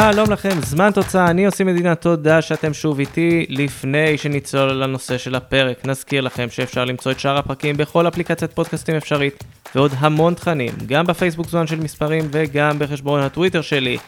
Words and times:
שלום 0.00 0.30
לכם, 0.30 0.62
זמן 0.62 0.90
תוצאה, 0.90 1.30
אני 1.30 1.46
עושה 1.46 1.64
מדינה, 1.64 1.94
תודה 1.94 2.42
שאתם 2.42 2.74
שוב 2.74 2.98
איתי. 2.98 3.46
לפני 3.48 4.18
שנצלול 4.18 4.72
לנושא 4.72 5.18
של 5.18 5.34
הפרק, 5.34 5.86
נזכיר 5.86 6.20
לכם 6.20 6.50
שאפשר 6.50 6.84
למצוא 6.84 7.12
את 7.12 7.20
שאר 7.20 7.38
הפרקים 7.38 7.76
בכל 7.76 8.08
אפליקציית 8.08 8.52
פודקאסטים 8.52 8.96
אפשרית, 8.96 9.44
ועוד 9.74 9.92
המון 9.98 10.34
תכנים, 10.34 10.72
גם 10.86 11.06
בפייסבוק 11.06 11.48
זמן 11.48 11.66
של 11.66 11.80
מספרים 11.80 12.28
וגם 12.32 12.78
בחשבון 12.78 13.20
הטוויטר 13.20 13.62
שלי. 13.62 13.98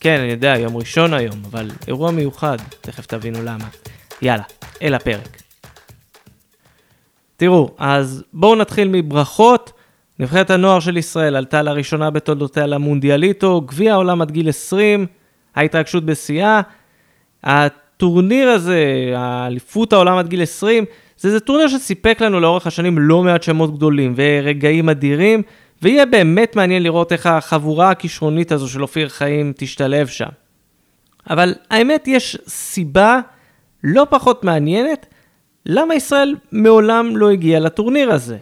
כן, 0.00 0.20
אני 0.20 0.30
יודע, 0.30 0.54
יום 0.58 0.76
ראשון 0.76 1.14
היום, 1.14 1.42
אבל 1.50 1.70
אירוע 1.88 2.10
מיוחד, 2.10 2.58
תכף 2.80 3.06
תבינו 3.06 3.42
למה. 3.42 3.66
יאללה, 4.22 4.44
אל 4.82 4.94
הפרק. 4.94 5.42
תראו, 7.36 7.74
אז 7.78 8.24
בואו 8.32 8.54
נתחיל 8.54 8.88
מברכות. 8.88 9.72
נבחרת 10.18 10.50
הנוער 10.50 10.80
של 10.80 10.96
ישראל 10.96 11.36
עלתה 11.36 11.62
לראשונה 11.62 12.10
בתולדותיה 12.10 12.66
למונדיאליטו, 12.66 13.60
גביע 13.60 13.92
העולם 13.92 14.22
עד 14.22 14.30
גיל 14.30 14.48
20, 14.48 15.06
ההתרגשות 15.54 16.04
בשיאה. 16.04 16.60
הטורניר 17.44 18.48
הזה, 18.48 19.12
האליפות 19.16 19.92
העולם 19.92 20.16
עד 20.18 20.28
גיל 20.28 20.42
20, 20.42 20.84
זה, 21.18 21.30
זה 21.30 21.40
טורניר 21.40 21.68
שסיפק 21.68 22.22
לנו 22.22 22.40
לאורך 22.40 22.66
השנים 22.66 22.98
לא 22.98 23.22
מעט 23.22 23.42
שמות 23.42 23.76
גדולים 23.76 24.14
ורגעים 24.16 24.88
אדירים, 24.88 25.42
ויהיה 25.82 26.06
באמת 26.06 26.56
מעניין 26.56 26.82
לראות 26.82 27.12
איך 27.12 27.26
החבורה 27.26 27.90
הכישרונית 27.90 28.52
הזו 28.52 28.68
של 28.68 28.82
אופיר 28.82 29.08
חיים 29.08 29.52
תשתלב 29.56 30.06
שם. 30.06 30.28
אבל 31.30 31.54
האמת, 31.70 32.08
יש 32.08 32.38
סיבה 32.48 33.20
לא 33.84 34.06
פחות 34.10 34.44
מעניינת 34.44 35.06
למה 35.66 35.94
ישראל 35.94 36.34
מעולם 36.52 37.16
לא 37.16 37.30
הגיעה 37.30 37.60
לטורניר 37.60 38.12
הזה. 38.12 38.38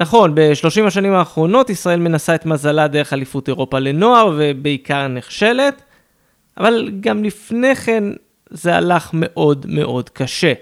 נכון, 0.00 0.34
ב-30 0.34 0.86
השנים 0.86 1.12
האחרונות 1.12 1.70
ישראל 1.70 2.00
מנסה 2.00 2.34
את 2.34 2.46
מזלה 2.46 2.88
דרך 2.88 3.12
אליפות 3.12 3.48
אירופה 3.48 3.78
לנוער 3.78 4.34
ובעיקר 4.38 5.08
נכשלת, 5.08 5.82
אבל 6.56 6.90
גם 7.00 7.24
לפני 7.24 7.74
כן 7.74 8.04
זה 8.50 8.76
הלך 8.76 9.10
מאוד 9.12 9.66
מאוד 9.68 10.08
קשה. 10.08 10.52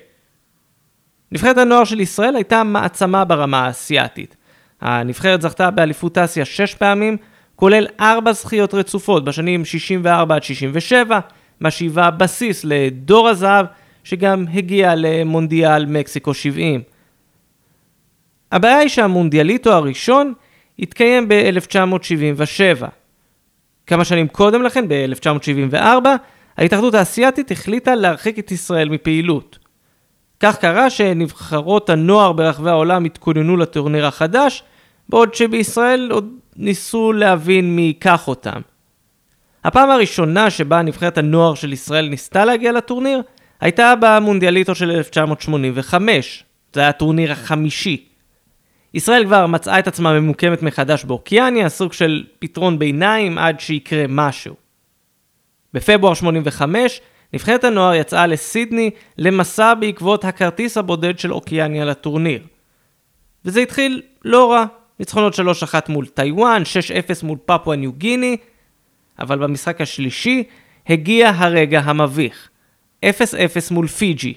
נבחרת 1.33 1.59
הנוער 1.59 1.85
של 1.85 2.01
ישראל 2.01 2.37
הייתה 2.37 2.65
מעצמה 2.65 3.25
ברמה 3.25 3.67
האסייתית. 3.67 4.37
הנבחרת 4.81 5.43
זכתה 5.43 5.71
באליפות 5.71 6.19
אסיה 6.19 6.45
6 6.45 6.75
פעמים, 6.75 7.17
כולל 7.57 7.87
4 8.01 8.33
זכיות 8.33 8.75
רצופות 8.75 9.25
בשנים 9.25 9.65
64 9.65 10.35
עד 10.35 10.43
67, 10.43 11.21
משיבה 11.61 12.11
בסיס 12.11 12.65
לדור 12.65 13.29
הזהב, 13.29 13.67
שגם 14.05 14.45
הגיע 14.55 14.95
למונדיאל 14.97 15.87
מקסיקו 15.87 16.35
70. 16.35 16.96
הבעיה 18.53 18.79
היא 18.79 18.89
שהמונדיאליטו 18.89 19.73
הראשון 19.73 20.33
התקיים 20.79 21.29
ב-1977. 21.29 22.87
כמה 23.87 24.05
שנים 24.05 24.29
קודם 24.29 24.63
לכן, 24.63 24.89
ב-1974, 24.89 26.07
ההתאחדות 26.57 26.95
האסייתית 26.95 27.51
החליטה 27.51 27.95
להרחיק 27.95 28.39
את 28.39 28.53
ישראל 28.53 28.89
מפעילות. 28.89 29.59
כך 30.41 30.59
קרה 30.59 30.91
שנבחרות 30.91 31.91
הנוער 31.91 32.33
ברחבי 32.33 32.71
העולם 32.71 33.05
התכוננו 33.05 33.57
לטורניר 33.57 34.07
החדש, 34.07 34.63
בעוד 35.09 35.35
שבישראל 35.35 36.09
עוד 36.13 36.33
ניסו 36.57 37.13
להבין 37.13 37.77
מי 37.77 37.83
ייקח 37.83 38.29
אותם. 38.29 38.61
הפעם 39.65 39.91
הראשונה 39.91 40.51
שבה 40.51 40.83
נבחרת 40.83 41.19
הנוער 41.19 41.55
של 41.55 41.73
ישראל 41.73 42.09
ניסתה 42.09 42.45
להגיע 42.45 42.73
לטורניר, 42.73 43.23
הייתה 43.61 43.95
במונדיאליטו 44.01 44.75
של 44.75 44.91
1985. 44.91 46.45
זה 46.73 46.81
היה 46.81 46.89
הטורניר 46.89 47.33
החמישי. 47.33 48.05
ישראל 48.97 49.25
כבר 49.25 49.47
מצאה 49.47 49.79
את 49.79 49.87
עצמה 49.87 50.21
ממוקמת 50.21 50.63
מחדש 50.63 51.05
באוקיאניה, 51.05 51.69
סוג 51.69 51.93
של 51.93 52.25
פתרון 52.39 52.79
ביניים 52.79 53.39
עד 53.39 53.61
שיקרה 53.61 54.05
משהו. 54.09 54.55
בפברואר 55.75 56.15
85, 56.15 57.01
נבחרת 57.33 57.65
הנוער 57.65 57.95
יצאה 57.95 58.27
לסידני 58.27 58.91
למסע 59.19 59.75
בעקבות 59.75 60.25
הכרטיס 60.25 60.77
הבודד 60.77 61.19
של 61.19 61.33
אוקיאניה 61.33 61.85
לטורניר. 61.85 62.43
וזה 63.45 63.61
התחיל 63.61 64.03
לא 64.25 64.53
רע, 64.53 64.65
ניצחונות 65.01 65.35
3-1 65.35 65.39
מול 65.89 66.07
טיוואן, 66.07 66.63
6-0 67.23 67.25
מול 67.27 67.39
פפואה 67.45 67.77
ניו 67.77 67.93
גיני, 67.93 68.37
אבל 69.19 69.39
במשחק 69.39 69.81
השלישי 69.81 70.45
הגיע 70.87 71.33
הרגע 71.37 71.81
המביך, 71.81 72.49
0-0 73.05 73.09
מול 73.71 73.87
פיג'י. 73.87 74.35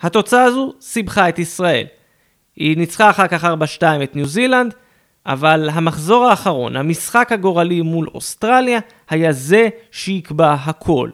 התוצאה 0.00 0.42
הזו 0.44 0.74
סיבכה 0.80 1.28
את 1.28 1.38
ישראל. 1.38 1.86
היא 2.56 2.76
ניצחה 2.76 3.10
אחר 3.10 3.28
כך 3.28 3.44
4-2 3.44 3.48
את 4.04 4.16
ניו 4.16 4.26
זילנד, 4.26 4.74
אבל 5.26 5.68
המחזור 5.72 6.24
האחרון, 6.24 6.76
המשחק 6.76 7.32
הגורלי 7.32 7.82
מול 7.82 8.08
אוסטרליה, 8.14 8.80
היה 9.10 9.32
זה 9.32 9.68
שיקבע 9.90 10.52
הכל. 10.52 11.10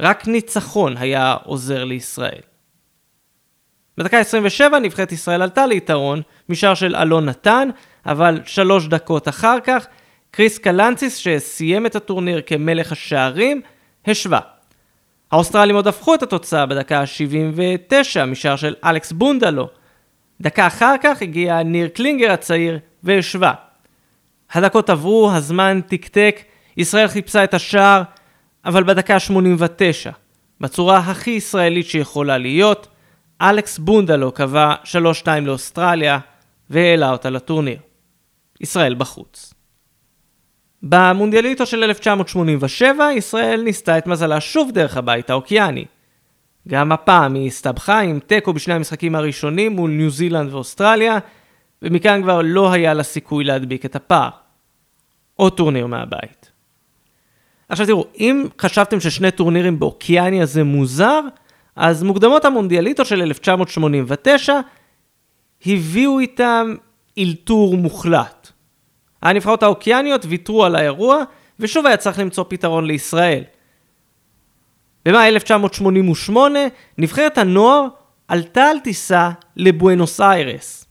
רק 0.00 0.28
ניצחון 0.28 0.96
היה 0.96 1.36
עוזר 1.44 1.84
לישראל. 1.84 2.40
בדקה 3.98 4.18
27 4.18 4.78
נבחרת 4.78 5.12
ישראל 5.12 5.42
עלתה 5.42 5.66
ליתרון 5.66 6.22
משער 6.48 6.74
של 6.74 6.96
אלון 6.96 7.26
נתן, 7.26 7.68
אבל 8.06 8.40
שלוש 8.44 8.86
דקות 8.86 9.28
אחר 9.28 9.60
כך, 9.64 9.86
קריס 10.30 10.58
קלנציס 10.58 11.16
שסיים 11.16 11.86
את 11.86 11.96
הטורניר 11.96 12.42
כמלך 12.46 12.92
השערים, 12.92 13.60
השווה. 14.06 14.40
האוסטרלים 15.32 15.76
עוד 15.76 15.86
הפכו 15.86 16.14
את 16.14 16.22
התוצאה 16.22 16.66
בדקה 16.66 17.00
ה-79 17.00 18.24
משער 18.24 18.56
של 18.56 18.74
אלכס 18.84 19.12
בונדלו, 19.12 19.68
דקה 20.40 20.66
אחר 20.66 20.94
כך 21.02 21.22
הגיע 21.22 21.62
ניר 21.62 21.88
קלינגר 21.88 22.32
הצעיר 22.32 22.78
והשווה. 23.02 23.54
הדקות 24.52 24.90
עברו, 24.90 25.30
הזמן 25.32 25.80
תקתק, 25.86 26.40
ישראל 26.76 27.08
חיפשה 27.08 27.44
את 27.44 27.54
השער, 27.54 28.02
אבל 28.64 28.84
בדקה 28.84 29.20
89, 29.20 30.10
בצורה 30.60 30.98
הכי 30.98 31.30
ישראלית 31.30 31.86
שיכולה 31.86 32.38
להיות, 32.38 32.88
אלכס 33.42 33.78
בונדלו 33.78 34.32
קבע 34.32 34.74
3-2 34.84 35.28
לאוסטרליה 35.42 36.18
והעלה 36.70 37.10
אותה 37.10 37.30
לטורניר. 37.30 37.78
ישראל 38.60 38.94
בחוץ. 38.94 39.54
במונדיאליטו 40.82 41.66
של 41.66 41.84
1987, 41.84 43.12
ישראל 43.12 43.62
ניסתה 43.62 43.98
את 43.98 44.06
מזלה 44.06 44.40
שוב 44.40 44.70
דרך 44.72 44.96
הבית 44.96 45.30
האוקיאני. 45.30 45.84
גם 46.68 46.92
הפעם 46.92 47.34
היא 47.34 47.46
הסתבכה 47.46 48.00
עם 48.00 48.18
תיקו 48.18 48.52
בשני 48.52 48.74
המשחקים 48.74 49.14
הראשונים 49.14 49.72
מול 49.72 49.90
ניו 49.90 50.10
זילנד 50.10 50.54
ואוסטרליה, 50.54 51.18
ומכאן 51.82 52.22
כבר 52.22 52.40
לא 52.44 52.72
היה 52.72 52.94
לה 52.94 53.02
סיכוי 53.02 53.44
להדביק 53.44 53.84
את 53.84 53.96
הפער. 53.96 54.30
עוד 55.34 55.56
טורניר 55.56 55.86
מהבית. 55.86 56.50
עכשיו 57.68 57.86
תראו, 57.86 58.06
אם 58.18 58.44
חשבתם 58.60 59.00
ששני 59.00 59.30
טורנירים 59.30 59.78
באוקיאניה 59.78 60.46
זה 60.46 60.64
מוזר, 60.64 61.20
אז 61.76 62.02
מוקדמות 62.02 62.44
המונדיאליטו 62.44 63.04
של 63.04 63.22
1989 63.22 64.60
הביאו 65.66 66.18
איתם 66.18 66.74
אלתור 67.18 67.76
מוחלט. 67.76 68.50
הנבחרות 69.22 69.62
האוקיאניות 69.62 70.24
ויתרו 70.28 70.64
על 70.64 70.76
האירוע, 70.76 71.22
ושוב 71.60 71.86
היה 71.86 71.96
צריך 71.96 72.18
למצוא 72.18 72.44
פתרון 72.48 72.84
לישראל. 72.84 73.42
במאי 75.06 75.28
1988 75.28 76.58
נבחרת 76.98 77.38
הנוער 77.38 77.86
עלתה 78.28 78.64
על 78.64 78.78
טיסה 78.78 79.30
לבואנוס 79.56 80.20
איירס. 80.20 80.86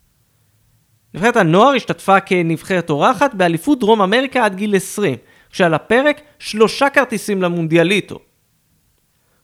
נבחרת 1.14 1.36
הנוער 1.36 1.76
השתתפה 1.76 2.20
כנבחרת 2.20 2.90
אורחת 2.90 3.34
באליפות 3.34 3.80
דרום 3.80 4.02
אמריקה 4.02 4.46
עד 4.46 4.56
גיל 4.56 4.76
20, 4.76 5.16
כשעל 5.50 5.74
הפרק 5.74 6.22
שלושה 6.40 6.90
כרטיסים 6.90 7.42
למונדיאליטו. 7.42 8.20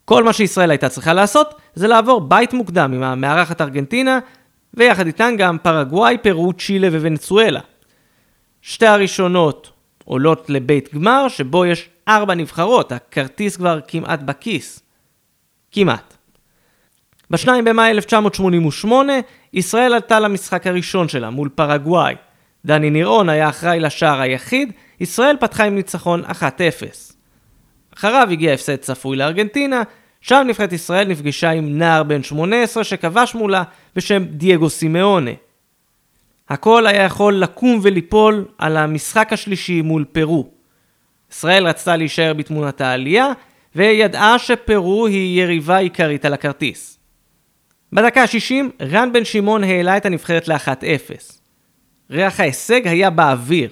כל 0.06 0.24
מה 0.24 0.34
שישראל 0.34 0.72
הייתה 0.72 0.90
צריכה 0.90 1.14
לעשות 1.14 1.56
זה 1.74 1.88
לעבור 1.88 2.22
בית 2.22 2.54
מוקדם 2.54 2.94
עם 2.94 3.04
המארחת 3.04 3.62
ארגנטינה, 3.62 4.20
ויחד 4.74 5.06
איתן 5.06 5.36
גם 5.38 5.58
פרגוואי, 5.58 6.18
פרו, 6.18 6.54
צ'ילה 6.54 6.88
וונצואלה. 6.88 7.60
שתי 8.62 8.88
הראשונות 8.88 9.72
עולות 10.06 10.50
לבית 10.50 10.94
גמר, 10.94 11.28
שבו 11.28 11.66
יש 11.66 11.90
ארבע 12.08 12.36
נבחרות, 12.36 12.92
הכרטיס 12.92 13.58
כבר 13.58 13.80
כמעט 13.88 14.20
בכיס. 14.20 14.82
כמעט. 15.72 16.14
ב-2 17.30 17.48
במאי 17.66 17.92
1988, 17.92 19.14
ישראל 19.54 19.94
עלתה 19.94 20.20
למשחק 20.20 20.68
הראשון 20.68 21.08
שלה 21.08 21.30
מול 21.30 21.50
פרגוואי. 21.50 22.16
דני 22.66 22.90
נירון 22.90 23.30
היה 23.30 23.50
אחראי 23.50 23.80
לשער 23.80 24.22
היחיד, 24.22 24.72
ישראל 25.00 25.36
פתחה 25.40 25.64
עם 25.64 25.76
ניצחון 25.76 26.24
1-0. 26.26 26.32
אחריו 27.98 28.28
הגיע 28.32 28.54
הפסד 28.54 28.76
צפוי 28.76 29.18
לארגנטינה, 29.18 29.84
שם 30.22 30.44
נבחרת 30.48 30.74
ישראל 30.74 31.08
נפגשה 31.08 31.50
עם 31.50 31.78
נער 31.78 32.04
בן 32.04 32.24
18 32.24 32.84
שכבש 32.84 33.36
מולה 33.36 33.64
בשם 33.96 34.24
דייגו 34.24 34.70
סימאונה. 34.70 35.32
הכל 36.52 36.88
היה 36.88 37.04
יכול 37.04 37.34
לקום 37.34 37.80
וליפול 37.84 38.46
על 38.58 38.78
המשחק 38.78 39.34
השלישי 39.34 39.82
מול 39.82 40.06
פרו. 40.12 40.50
ישראל 41.32 41.68
רצתה 41.68 41.96
להישאר 41.96 42.34
בתמונת 42.34 42.82
העלייה, 42.82 43.32
וידעה 43.76 44.40
שפרו 44.40 45.08
היא 45.08 45.42
יריבה 45.42 45.78
עיקרית 45.78 46.26
על 46.26 46.34
הכרטיס. 46.34 47.00
בדקה 47.94 48.22
ה-60, 48.22 48.84
רן 48.92 49.10
בן 49.14 49.26
שמעון 49.26 49.64
העלה 49.64 49.98
את 49.98 50.06
הנבחרת 50.06 50.48
ל-1-0. 50.48 51.34
ריח 52.10 52.40
ההישג 52.40 52.88
היה 52.88 53.10
באוויר, 53.10 53.70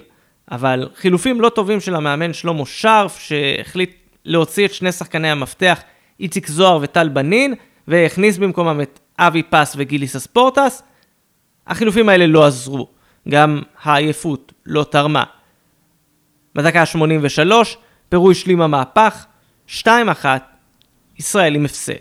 אבל 0.50 0.88
חילופים 0.94 1.40
לא 1.40 1.48
טובים 1.48 1.80
של 1.80 1.94
המאמן 1.94 2.32
שלמה 2.32 2.66
שרף, 2.66 3.18
שהחליט 3.18 3.94
להוציא 4.24 4.66
את 4.66 4.74
שני 4.74 4.92
שחקני 4.92 5.30
המפתח, 5.30 5.80
איציק 6.20 6.46
זוהר 6.46 6.78
וטל 6.82 7.08
בנין, 7.08 7.54
והכניס 7.88 8.38
במקומם 8.38 8.80
את 8.80 9.00
אבי 9.18 9.42
פס 9.42 9.74
וגיליס 9.78 10.16
אספורטס. 10.16 10.82
החילופים 11.66 12.08
האלה 12.08 12.26
לא 12.26 12.46
עזרו, 12.46 12.88
גם 13.28 13.62
העייפות 13.82 14.52
לא 14.66 14.84
תרמה. 14.84 15.24
בדקה 16.54 16.80
ה-83, 16.80 17.52
פרו 18.08 18.30
השלים 18.30 18.60
המהפך, 18.60 19.26
2-1, 19.68 19.86
ישראל 21.18 21.54
עם 21.54 21.64
הפסד. 21.64 21.92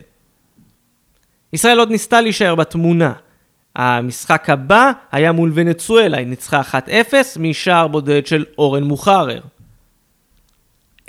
ישראל 1.53 1.79
עוד 1.79 1.91
ניסתה 1.91 2.21
להישאר 2.21 2.55
בתמונה. 2.55 3.13
המשחק 3.75 4.49
הבא 4.49 4.91
היה 5.11 5.31
מול 5.31 5.51
ונצואלה, 5.53 6.17
היא 6.17 6.27
ניצחה 6.27 6.61
1-0 6.61 7.13
משער 7.39 7.87
בודד 7.87 8.25
של 8.25 8.45
אורן 8.57 8.83
מוחרר. 8.83 9.41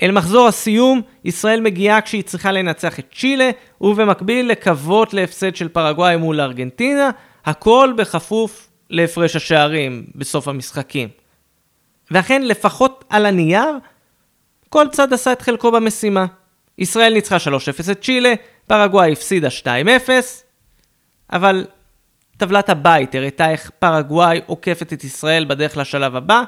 אל 0.03 0.11
מחזור 0.11 0.49
הסיום, 0.49 1.01
ישראל 1.25 1.61
מגיעה 1.61 2.01
כשהיא 2.01 2.23
צריכה 2.23 2.53
לנצח 2.53 2.99
את 2.99 3.07
צ'ילה, 3.15 3.51
ובמקביל 3.81 4.51
לקוות 4.51 5.15
להפסד 5.15 5.57
של 5.57 5.69
פרגוואי 5.69 6.17
מול 6.17 6.41
ארגנטינה, 6.41 7.11
הכל 7.45 7.93
בכפוף 7.97 8.71
להפרש 8.91 9.37
השערים 9.37 10.07
בסוף 10.15 10.49
המשחקים. 10.49 11.09
ואכן, 12.11 12.43
לפחות 12.43 13.05
על 13.09 13.27
הנייר, 13.27 13.79
כל 14.69 14.87
צד 14.93 15.13
עשה 15.13 15.33
את 15.33 15.43
חלקו 15.43 15.73
במשימה. 15.73 16.27
ישראל 16.79 17.15
ניצחה 17.15 17.37
3-0 17.37 17.93
את 17.93 18.03
צ'ילה, 18.03 18.35
פרגוואי 18.67 19.13
הפסידה 19.13 19.49
2-0, 19.63 20.11
אבל 21.33 21.67
טבלת 22.37 22.69
הבית 22.69 23.15
הראתה 23.15 23.51
איך 23.51 23.71
פרגוואי 23.79 24.41
עוקפת 24.47 24.93
את 24.93 25.05
ישראל 25.05 25.45
בדרך 25.45 25.77
לשלב 25.77 26.17
הבא, 26.17 26.43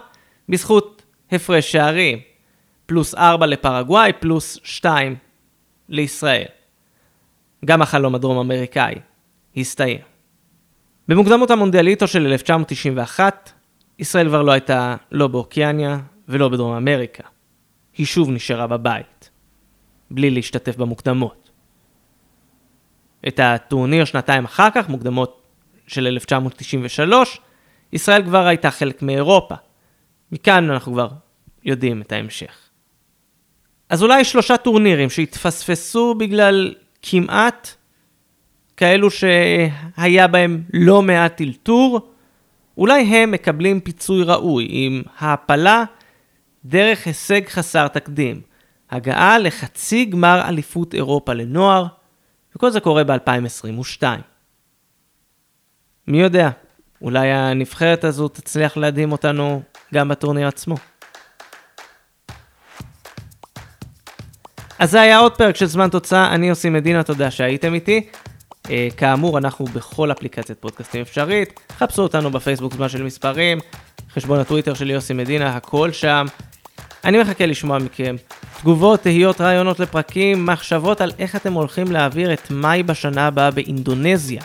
בזכות 0.49 1.03
הפרש 1.33 1.73
שערים. 1.73 2.19
פלוס 2.87 3.15
4 3.15 3.47
לפרגוואי, 3.47 4.13
פלוס 4.21 4.59
2 4.65 5.17
לישראל. 5.89 6.45
גם 7.65 7.83
החלום 7.83 8.15
הדרום 8.15 8.39
אמריקאי 8.39 8.95
הסתיים. 9.57 10.12
במוקדמות 11.09 11.51
המונדיאליטו 11.51 12.09
של 12.09 12.27
1991, 12.27 13.53
ישראל 13.99 14.29
כבר 14.29 14.43
לא 14.43 14.53
הייתה 14.53 14.97
לא 15.13 15.27
באוקיאניה 15.27 15.99
ולא 16.29 16.49
בדרום 16.49 16.77
אמריקה. 16.77 17.23
היא 17.97 18.07
שוב 18.07 18.31
נשארה 18.31 18.67
בבית, 18.67 19.31
בלי 20.11 20.31
להשתתף 20.31 20.77
במוקדמות. 20.77 21.51
את 23.29 23.41
הטורניר 23.43 24.05
שנתיים 24.05 24.45
אחר 24.45 24.69
כך, 24.75 24.89
מוקדמות 24.89 25.43
של 25.87 26.07
1993, 26.07 27.41
ישראל 27.93 28.23
כבר 28.23 28.47
הייתה 28.47 28.71
חלק 28.71 29.03
מאירופה. 29.03 29.55
מכאן 30.33 30.71
אנחנו 30.71 30.93
כבר 30.93 31.09
יודעים 31.65 32.03
את 32.03 32.13
ההמשך. 32.13 32.69
אז 33.89 34.03
אולי 34.03 34.25
שלושה 34.25 34.57
טורנירים 34.57 35.11
שהתפספסו 35.11 36.15
בגלל 36.15 36.75
כמעט 37.03 37.75
כאלו 38.83 39.09
שהיה 39.11 40.27
בהם 40.27 40.63
לא 40.73 41.03
מעט 41.03 41.37
טלטור, 41.37 42.01
אולי 42.79 43.03
הם 43.03 43.31
מקבלים 43.31 43.81
פיצוי 43.81 44.25
ראוי 44.25 44.67
עם 44.71 45.03
העפלה 45.19 45.85
דרך 46.65 47.07
הישג 47.07 47.49
חסר 47.49 47.89
תקדים, 47.89 48.41
הגעה 48.91 49.39
לחצי 49.39 50.05
גמר 50.05 50.49
אליפות 50.49 50.95
אירופה 50.95 51.33
לנוער, 51.33 51.87
וכל 52.57 52.71
זה 52.71 52.81
קורה 52.81 53.05
ב-2022. 53.05 54.03
מי 56.07 56.21
יודע, 56.21 56.51
אולי 57.03 57.33
הנבחרת 57.33 58.05
הזו 58.05 58.29
תצליח 58.29 58.77
להדהים 58.77 59.13
אותנו 59.13 59.63
גם 59.95 60.09
בטורניר 60.09 60.49
עצמו. 60.49 60.77
אז 64.79 64.91
זה 64.91 65.01
היה 65.01 65.19
עוד 65.19 65.37
פרק 65.37 65.57
של 65.57 65.67
זמן 65.67 65.89
תוצאה, 65.89 66.35
אני 66.35 66.51
עושה 66.51 66.71
מדינה, 66.71 67.03
תודה 67.03 67.31
שהייתם 67.31 67.75
איתי. 67.75 68.07
Uh, 68.67 68.71
כאמור, 68.97 69.39
אנחנו 69.39 69.65
בכל 69.65 70.13
אפליקציית 70.13 70.59
פודקאסטים 70.61 71.01
אפשרית, 71.01 71.61
חפשו 71.79 72.03
אותנו 72.03 72.31
בפייסבוק 72.31 72.75
זמן 72.75 72.89
של 72.89 73.03
מספרים, 73.03 73.59
חשבון 74.15 74.39
הטוויטר 74.39 74.75
של 74.75 74.91
יוסי 74.91 75.13
מדינה, 75.13 75.57
הכל 75.57 75.93
שם. 75.93 76.27
אני 77.05 77.23
מחכה 77.23 77.47
לשמוע 77.47 77.79
מכם 77.79 78.17
תגובות, 78.61 79.01
תהיות, 79.01 79.41
רעיונות 79.41 79.81
לפרקים, 79.81 80.47
מחשבות 80.47 81.01
על 81.01 81.13
איך 81.19 81.37
אתם 81.37 81.53
הולכים 81.53 81.93
להעביר 81.93 82.33
את 82.33 82.51
מאי 82.51 82.83
בשנה 82.83 83.27
הבאה 83.27 83.51
באינדונזיה. 83.51 84.43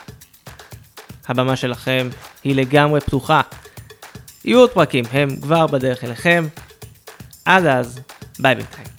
הבמה 1.27 1.55
שלכם 1.55 2.09
היא 2.43 2.55
לגמרי 2.55 3.01
פתוחה. 3.01 3.41
יהיו 4.45 4.59
עוד 4.59 4.69
פרקים, 4.69 5.05
הם 5.11 5.29
כבר 5.41 5.67
בדרך 5.67 6.03
אליכם. 6.03 6.47
עד 7.45 7.65
אז, 7.65 7.99
ביי 8.39 8.55
בינתיים. 8.55 8.96